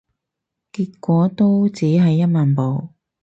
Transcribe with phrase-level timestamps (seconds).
[0.73, 2.89] 結果都只係一萬步